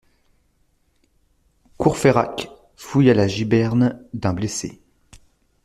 [1.77, 4.81] Courfeyrac fouilla la giberne d'un blessé.